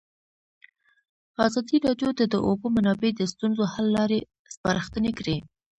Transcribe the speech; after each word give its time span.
ازادي 1.45 1.77
راډیو 1.87 2.09
د 2.19 2.21
د 2.33 2.35
اوبو 2.47 2.65
منابع 2.75 3.11
د 3.15 3.21
ستونزو 3.33 3.63
حل 3.73 3.87
لارې 3.97 4.19
سپارښتنې 4.53 5.11
کړي. 5.19 5.37